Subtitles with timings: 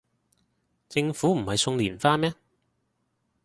[0.89, 2.33] 政府唔係送連花咩